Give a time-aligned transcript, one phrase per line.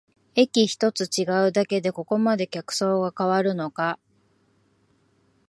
[0.33, 3.99] 駅ひとつ違うだけでここまで客層が変わるのか